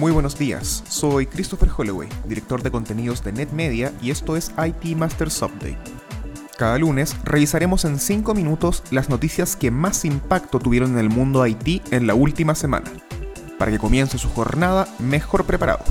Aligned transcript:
buenos 0.00 0.38
días, 0.38 0.82
soy 0.88 1.26
Christopher 1.26 1.68
Holloway, 1.76 2.08
director 2.26 2.62
de 2.62 2.70
contenidos 2.70 3.22
de 3.22 3.32
NetMedia 3.32 3.92
y 4.02 4.10
esto 4.10 4.36
es 4.36 4.52
IT 4.58 4.96
Masters 4.96 5.40
Update. 5.40 5.78
Cada 6.58 6.78
lunes 6.78 7.16
revisaremos 7.24 7.84
en 7.84 7.98
5 7.98 8.34
minutos 8.34 8.82
las 8.90 9.08
noticias 9.08 9.56
que 9.56 9.70
más 9.70 10.04
impacto 10.04 10.58
tuvieron 10.58 10.92
en 10.92 10.98
el 10.98 11.10
mundo 11.10 11.46
IT 11.46 11.92
en 11.92 12.06
la 12.06 12.14
última 12.14 12.54
semana, 12.54 12.90
para 13.58 13.70
que 13.70 13.78
comience 13.78 14.18
su 14.18 14.28
jornada 14.28 14.88
mejor 14.98 15.44
preparado. 15.44 15.84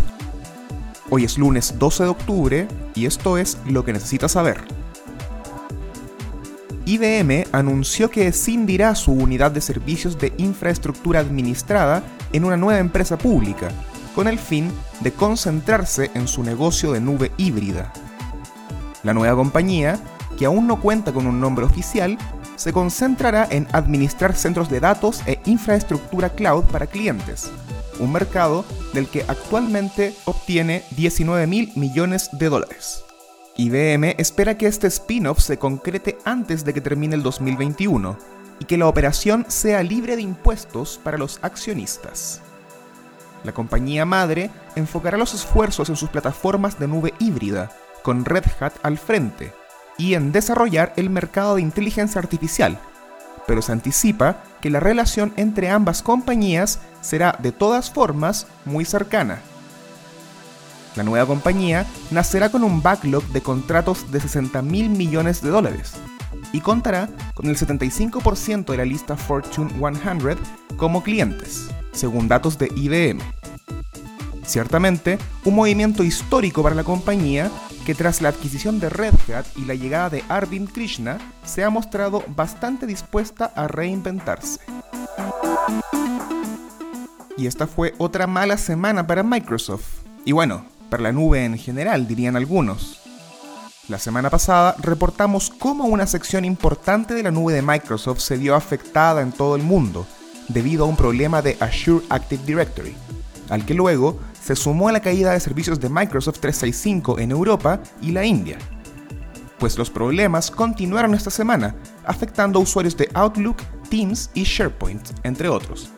Hoy 1.10 1.24
es 1.26 1.38
lunes 1.38 1.76
12 1.80 2.04
de 2.04 2.10
octubre 2.10 2.68
y 2.96 3.06
esto 3.06 3.38
es 3.38 3.58
lo 3.68 3.84
que 3.84 3.94
necesitas 3.94 4.34
saber. 4.34 4.62
IBM 6.86 7.46
anunció 7.54 8.10
que 8.10 8.28
escindirá 8.28 8.94
su 8.96 9.14
unidad 9.14 9.52
de 9.52 9.62
servicios 9.62 10.18
de 10.18 10.34
infraestructura 10.38 11.22
administrada 11.22 12.04
en 12.34 12.44
una 12.44 12.58
nueva 12.58 12.80
empresa 12.80 13.18
pública, 13.18 13.70
con 14.16 14.28
el 14.28 14.40
fin 14.40 14.72
de 15.02 15.12
concentrarse 15.12 16.12
en 16.14 16.28
su 16.28 16.44
negocio 16.44 16.92
de 16.92 17.02
nube 17.02 17.32
híbrida. 17.38 17.92
La 19.04 19.14
nueva 19.14 19.36
compañía, 19.36 20.00
que 20.38 20.46
aún 20.46 20.68
no 20.68 20.80
cuenta 20.80 21.12
con 21.12 21.28
un 21.28 21.40
nombre 21.40 21.66
oficial, 21.66 22.18
se 22.56 22.72
concentrará 22.72 23.48
en 23.50 23.68
administrar 23.72 24.36
centros 24.36 24.70
de 24.70 24.80
datos 24.80 25.22
e 25.26 25.42
infraestructura 25.46 26.30
cloud 26.30 26.64
para 26.66 26.88
clientes, 26.88 27.52
un 28.00 28.12
mercado 28.12 28.66
del 28.94 29.08
que 29.08 29.26
actualmente 29.28 30.16
obtiene 30.26 30.84
19 30.92 31.48
mil 31.48 31.72
millones 31.76 32.30
de 32.32 32.50
dólares. 32.50 33.04
IBM 33.58 34.16
espera 34.18 34.58
que 34.58 34.68
este 34.68 34.88
spin-off 34.88 35.40
se 35.40 35.58
concrete 35.58 36.18
antes 36.26 36.66
de 36.66 36.74
que 36.74 36.82
termine 36.82 37.16
el 37.16 37.24
2021 37.24 38.18
y 38.60 38.66
que 38.66 38.78
la 38.78 38.88
operación 38.88 39.46
sea 39.48 39.84
libre 39.84 40.16
de 40.16 40.24
impuestos 40.24 41.00
para 41.04 41.18
los 41.18 41.40
accionistas. 41.44 42.42
La 43.44 43.52
compañía 43.52 44.06
madre 44.06 44.50
enfocará 44.76 45.18
los 45.18 45.34
esfuerzos 45.34 45.90
en 45.90 45.96
sus 45.96 46.10
plataformas 46.10 46.80
de 46.80 46.88
nube 46.88 47.14
híbrida, 47.20 47.72
con 48.02 48.26
Red 48.26 48.46
Hat 48.60 48.74
al 48.84 48.98
frente, 48.98 49.54
y 49.98 50.14
en 50.14 50.32
desarrollar 50.32 50.94
el 50.96 51.10
mercado 51.10 51.56
de 51.56 51.62
inteligencia 51.62 52.20
artificial, 52.20 52.80
pero 53.46 53.62
se 53.62 53.72
anticipa 53.72 54.38
que 54.62 54.70
la 54.70 54.80
relación 54.80 55.34
entre 55.36 55.70
ambas 55.70 56.02
compañías 56.02 56.80
será 57.02 57.38
de 57.40 57.52
todas 57.52 57.92
formas 57.92 58.48
muy 58.66 58.86
cercana. 58.86 59.40
La 60.96 61.04
nueva 61.04 61.26
compañía 61.26 61.86
nacerá 62.12 62.50
con 62.50 62.64
un 62.64 62.82
backlog 62.82 63.24
de 63.30 63.42
contratos 63.42 64.12
de 64.12 64.20
60 64.20 64.62
mil 64.62 64.90
millones 64.90 65.42
de 65.42 65.50
dólares 65.50 65.94
y 66.52 66.62
contará 66.62 67.10
con 67.34 67.48
el 67.48 67.58
75% 67.58 68.66
de 68.66 68.78
la 68.78 68.86
lista 68.86 69.18
Fortune 69.18 69.72
100 69.74 70.38
como 70.78 71.04
clientes, 71.04 71.70
según 71.94 72.28
datos 72.28 72.58
de 72.58 72.70
IBM. 72.76 73.22
Ciertamente, 74.46 75.18
un 75.46 75.56
movimiento 75.56 76.04
histórico 76.04 76.64
para 76.64 76.76
la 76.76 76.84
compañía 76.84 77.50
que 77.86 77.96
tras 77.96 78.22
la 78.22 78.30
adquisición 78.30 78.80
de 78.80 78.90
Red 78.90 79.14
Hat 79.34 79.46
y 79.56 79.66
la 79.66 79.74
llegada 79.74 80.10
de 80.10 80.24
Arvind 80.28 80.72
Krishna 80.72 81.18
se 81.46 81.64
ha 81.64 81.70
mostrado 81.70 82.24
bastante 82.28 82.86
dispuesta 82.86 83.52
a 83.56 83.68
reinventarse. 83.68 84.60
Y 87.38 87.48
esta 87.48 87.68
fue 87.68 87.94
otra 87.98 88.28
mala 88.28 88.58
semana 88.58 89.08
para 89.08 89.24
Microsoft. 89.24 90.04
Y 90.24 90.34
bueno, 90.34 90.66
para 90.90 91.04
la 91.04 91.12
nube 91.12 91.44
en 91.44 91.58
general, 91.58 92.08
dirían 92.08 92.36
algunos. 92.36 93.02
La 93.90 94.00
semana 94.00 94.30
pasada 94.30 94.76
reportamos 94.80 95.50
cómo 95.50 95.86
una 95.86 96.08
sección 96.08 96.46
importante 96.46 97.14
de 97.14 97.24
la 97.24 97.32
nube 97.32 97.54
de 97.54 97.62
Microsoft 97.62 98.20
se 98.20 98.38
vio 98.38 98.56
afectada 98.56 99.22
en 99.22 99.32
todo 99.34 99.56
el 99.56 99.64
mundo 99.64 100.06
debido 100.48 100.86
a 100.86 100.88
un 100.88 100.96
problema 100.96 101.42
de 101.42 101.58
Azure 101.60 102.06
Active 102.10 102.44
Directory, 102.46 102.96
al 103.50 103.66
que 103.66 103.74
luego 103.74 104.20
se 104.42 104.56
sumó 104.56 104.90
a 104.90 104.92
la 104.92 105.02
caída 105.02 105.32
de 105.32 105.40
servicios 105.40 105.80
de 105.80 105.90
Microsoft 105.90 106.40
365 106.40 107.20
en 107.20 107.32
Europa 107.32 107.82
y 108.02 108.12
la 108.12 108.26
India. 108.26 108.58
Pues 109.58 109.78
los 109.78 109.90
problemas 109.90 110.52
continuaron 110.52 111.14
esta 111.14 111.30
semana, 111.30 111.76
afectando 112.06 112.60
a 112.60 112.62
usuarios 112.62 112.98
de 112.98 113.10
Outlook, 113.14 113.58
Teams 113.90 114.30
y 114.34 114.44
SharePoint, 114.44 115.10
entre 115.24 115.48
otros. 115.48 115.90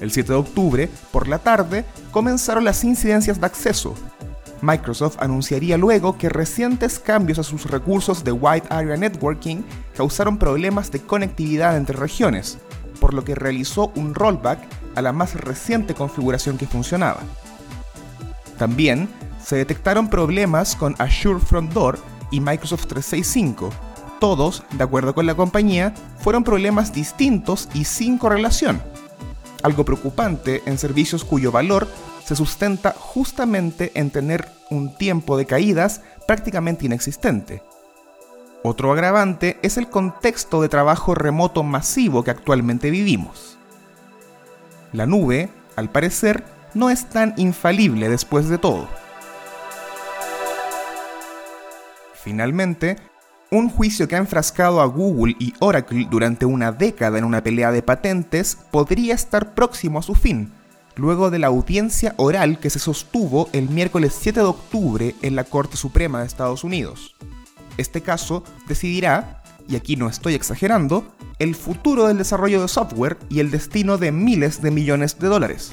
El 0.00 0.10
7 0.10 0.32
de 0.32 0.38
octubre, 0.38 0.90
por 1.12 1.28
la 1.28 1.38
tarde, 1.38 1.84
comenzaron 2.10 2.64
las 2.64 2.82
incidencias 2.82 3.40
de 3.40 3.46
acceso. 3.46 3.94
Microsoft 4.60 5.18
anunciaría 5.20 5.76
luego 5.76 6.18
que 6.18 6.28
recientes 6.28 6.98
cambios 6.98 7.38
a 7.38 7.44
sus 7.44 7.70
recursos 7.70 8.24
de 8.24 8.32
Wide 8.32 8.64
Area 8.70 8.96
Networking 8.96 9.62
causaron 9.96 10.38
problemas 10.38 10.90
de 10.90 11.00
conectividad 11.00 11.76
entre 11.76 11.96
regiones, 11.96 12.58
por 13.04 13.12
lo 13.12 13.22
que 13.22 13.34
realizó 13.34 13.92
un 13.96 14.14
rollback 14.14 14.60
a 14.94 15.02
la 15.02 15.12
más 15.12 15.34
reciente 15.34 15.92
configuración 15.92 16.56
que 16.56 16.66
funcionaba. 16.66 17.20
También 18.56 19.10
se 19.44 19.56
detectaron 19.56 20.08
problemas 20.08 20.74
con 20.74 20.94
Azure 20.98 21.38
Front 21.38 21.74
Door 21.74 21.98
y 22.30 22.40
Microsoft 22.40 22.86
365. 22.86 23.68
Todos, 24.20 24.62
de 24.72 24.84
acuerdo 24.84 25.14
con 25.14 25.26
la 25.26 25.34
compañía, 25.34 25.92
fueron 26.16 26.44
problemas 26.44 26.94
distintos 26.94 27.68
y 27.74 27.84
sin 27.84 28.16
correlación. 28.16 28.80
Algo 29.62 29.84
preocupante 29.84 30.62
en 30.64 30.78
servicios 30.78 31.26
cuyo 31.26 31.52
valor 31.52 31.86
se 32.24 32.34
sustenta 32.34 32.94
justamente 32.98 33.92
en 33.96 34.08
tener 34.12 34.48
un 34.70 34.96
tiempo 34.96 35.36
de 35.36 35.44
caídas 35.44 36.00
prácticamente 36.26 36.86
inexistente. 36.86 37.62
Otro 38.66 38.92
agravante 38.92 39.58
es 39.60 39.76
el 39.76 39.90
contexto 39.90 40.62
de 40.62 40.70
trabajo 40.70 41.14
remoto 41.14 41.62
masivo 41.62 42.24
que 42.24 42.30
actualmente 42.30 42.90
vivimos. 42.90 43.58
La 44.90 45.04
nube, 45.04 45.50
al 45.76 45.90
parecer, 45.90 46.44
no 46.72 46.88
es 46.88 47.10
tan 47.10 47.34
infalible 47.36 48.08
después 48.08 48.48
de 48.48 48.56
todo. 48.56 48.88
Finalmente, 52.14 52.96
un 53.50 53.68
juicio 53.68 54.08
que 54.08 54.16
ha 54.16 54.18
enfrascado 54.18 54.80
a 54.80 54.86
Google 54.86 55.36
y 55.38 55.52
Oracle 55.60 56.08
durante 56.10 56.46
una 56.46 56.72
década 56.72 57.18
en 57.18 57.24
una 57.24 57.42
pelea 57.42 57.70
de 57.70 57.82
patentes 57.82 58.56
podría 58.70 59.14
estar 59.14 59.52
próximo 59.52 59.98
a 59.98 60.02
su 60.02 60.14
fin, 60.14 60.54
luego 60.96 61.30
de 61.30 61.38
la 61.38 61.48
audiencia 61.48 62.14
oral 62.16 62.58
que 62.58 62.70
se 62.70 62.78
sostuvo 62.78 63.50
el 63.52 63.68
miércoles 63.68 64.16
7 64.18 64.40
de 64.40 64.46
octubre 64.46 65.14
en 65.20 65.36
la 65.36 65.44
Corte 65.44 65.76
Suprema 65.76 66.20
de 66.20 66.26
Estados 66.28 66.64
Unidos. 66.64 67.13
Este 67.76 68.00
caso 68.00 68.44
decidirá, 68.68 69.42
y 69.68 69.76
aquí 69.76 69.96
no 69.96 70.08
estoy 70.08 70.34
exagerando, 70.34 71.14
el 71.38 71.54
futuro 71.54 72.06
del 72.06 72.18
desarrollo 72.18 72.62
de 72.62 72.68
software 72.68 73.16
y 73.28 73.40
el 73.40 73.50
destino 73.50 73.98
de 73.98 74.12
miles 74.12 74.62
de 74.62 74.70
millones 74.70 75.18
de 75.18 75.28
dólares. 75.28 75.72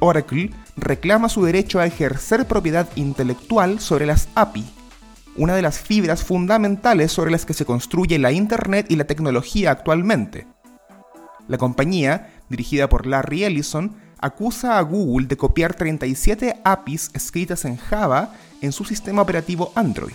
Oracle 0.00 0.50
reclama 0.76 1.28
su 1.28 1.44
derecho 1.44 1.80
a 1.80 1.86
ejercer 1.86 2.46
propiedad 2.46 2.88
intelectual 2.94 3.80
sobre 3.80 4.06
las 4.06 4.28
API, 4.34 4.64
una 5.36 5.56
de 5.56 5.62
las 5.62 5.80
fibras 5.80 6.22
fundamentales 6.22 7.10
sobre 7.10 7.30
las 7.30 7.44
que 7.44 7.54
se 7.54 7.64
construye 7.64 8.18
la 8.18 8.32
Internet 8.32 8.86
y 8.90 8.96
la 8.96 9.04
tecnología 9.04 9.70
actualmente. 9.70 10.46
La 11.48 11.58
compañía, 11.58 12.32
dirigida 12.48 12.88
por 12.88 13.06
Larry 13.06 13.44
Ellison, 13.44 13.96
acusa 14.18 14.78
a 14.78 14.82
Google 14.82 15.26
de 15.26 15.36
copiar 15.36 15.74
37 15.74 16.60
APIs 16.64 17.10
escritas 17.14 17.64
en 17.64 17.76
Java 17.76 18.34
en 18.60 18.72
su 18.72 18.84
sistema 18.84 19.22
operativo 19.22 19.72
Android. 19.74 20.14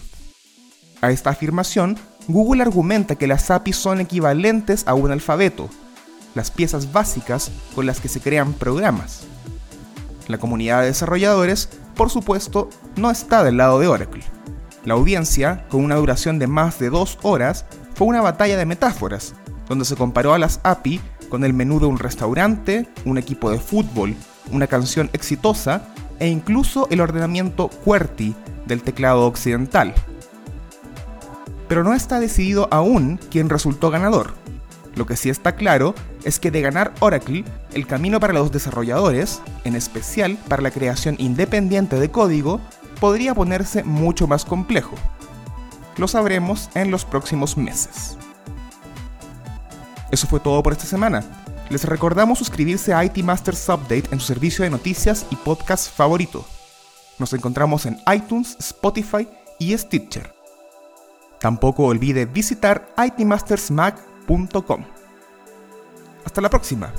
A 1.02 1.12
esta 1.12 1.30
afirmación, 1.30 1.98
Google 2.28 2.62
argumenta 2.62 3.16
que 3.16 3.28
las 3.28 3.50
APIs 3.50 3.78
son 3.78 4.02
equivalentes 4.02 4.84
a 4.86 4.94
un 4.94 5.12
alfabeto, 5.12 5.70
las 6.36 6.52
piezas 6.52 6.92
básicas 6.92 7.52
con 7.74 7.86
las 7.86 8.00
que 8.00 8.10
se 8.10 8.20
crean 8.20 8.54
programas. 8.54 9.22
La 10.28 10.38
comunidad 10.38 10.82
de 10.82 10.88
desarrolladores, 10.88 11.70
por 11.96 12.10
supuesto, 12.10 12.70
no 12.98 13.10
está 13.10 13.44
del 13.44 13.58
lado 13.58 13.80
de 13.80 13.88
Oracle. 13.88 14.24
La 14.86 14.94
audiencia, 14.94 15.66
con 15.70 15.84
una 15.84 15.96
duración 15.96 16.38
de 16.38 16.48
más 16.48 16.80
de 16.80 16.90
dos 16.90 17.18
horas, 17.24 17.66
fue 17.96 18.08
una 18.08 18.22
batalla 18.22 18.58
de 18.58 18.66
metáforas, 18.66 19.34
donde 19.68 19.86
se 19.86 19.96
comparó 19.96 20.34
a 20.34 20.40
las 20.40 20.60
API 20.64 21.02
con 21.30 21.44
el 21.44 21.54
menú 21.54 21.80
de 21.80 21.86
un 21.86 21.98
restaurante, 21.98 22.90
un 23.06 23.18
equipo 23.18 23.52
de 23.52 23.60
fútbol, 23.60 24.16
una 24.52 24.68
canción 24.68 25.10
exitosa 25.14 25.84
e 26.20 26.28
incluso 26.28 26.88
el 26.90 27.02
ordenamiento 27.02 27.70
QWERTY 27.70 28.36
del 28.66 28.82
teclado 28.84 29.26
occidental. 29.26 29.94
Pero 31.70 31.86
no 31.86 31.94
está 31.94 32.20
decidido 32.20 32.68
aún 32.72 33.18
quién 33.32 33.48
resultó 33.48 33.90
ganador. 33.92 34.34
Lo 34.96 35.06
que 35.06 35.16
sí 35.16 35.30
está 35.30 35.56
claro 35.56 35.96
es 36.26 36.40
que 36.40 36.52
de 36.52 36.62
ganar 36.62 36.94
Oracle, 37.00 37.46
el 37.74 37.88
camino 37.88 38.20
para 38.20 38.34
los 38.34 38.52
desarrolladores, 38.52 39.42
en 39.64 39.76
especial 39.76 40.38
para 40.50 40.62
la 40.62 40.72
creación 40.72 41.16
independiente 41.20 41.98
de 41.98 42.12
código, 42.12 42.60
podría 43.00 43.34
ponerse 43.34 43.84
mucho 43.84 44.28
más 44.28 44.44
complejo. 44.44 44.96
Lo 45.96 46.08
sabremos 46.08 46.70
en 46.74 46.92
los 46.92 47.06
próximos 47.06 47.56
meses. 47.56 48.18
Eso 50.12 50.28
fue 50.28 50.40
todo 50.40 50.62
por 50.64 50.74
esta 50.74 50.86
semana. 50.86 51.24
Les 51.70 51.84
recordamos 51.84 52.40
suscribirse 52.40 52.94
a 52.94 53.06
IT 53.06 53.20
Masters 53.20 53.70
Update 53.70 54.06
en 54.12 54.20
su 54.20 54.26
servicio 54.26 54.64
de 54.64 54.72
noticias 54.72 55.28
y 55.30 55.36
podcast 55.36 55.96
favorito. 55.96 56.44
Nos 57.20 57.32
encontramos 57.34 57.86
en 57.86 58.00
iTunes, 58.12 58.58
Spotify 58.60 59.28
y 59.60 59.78
Stitcher. 59.78 60.39
Tampoco 61.40 61.86
olvide 61.86 62.26
visitar 62.26 62.94
itmastersmac.com. 62.98 64.86
Hasta 66.26 66.42
la 66.42 66.50
próxima. 66.50 66.94